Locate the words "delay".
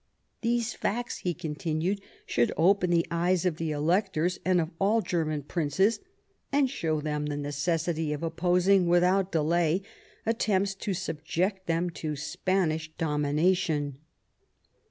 9.31-9.83